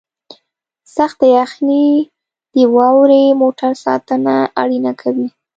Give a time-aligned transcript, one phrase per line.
[0.95, 1.87] سخته یخنۍ
[2.53, 5.27] د واورې موټر ساتنه اړینه کوي